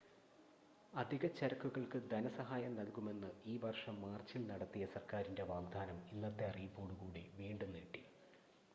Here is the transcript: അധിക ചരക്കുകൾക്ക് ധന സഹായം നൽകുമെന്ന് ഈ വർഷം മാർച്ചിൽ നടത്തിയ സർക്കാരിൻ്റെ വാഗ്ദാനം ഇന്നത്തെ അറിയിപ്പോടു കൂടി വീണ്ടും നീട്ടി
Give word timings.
അധിക 0.93 1.25
ചരക്കുകൾക്ക് 1.31 1.99
ധന 2.11 2.29
സഹായം 2.29 2.73
നൽകുമെന്ന് 2.75 3.29
ഈ 3.45 3.57
വർഷം 3.57 4.01
മാർച്ചിൽ 4.01 4.47
നടത്തിയ 4.47 4.85
സർക്കാരിൻ്റെ 4.95 5.43
വാഗ്ദാനം 5.43 5.99
ഇന്നത്തെ 6.11 6.45
അറിയിപ്പോടു 6.45 6.95
കൂടി 6.95 7.23
വീണ്ടും 7.37 7.71
നീട്ടി 7.71 8.03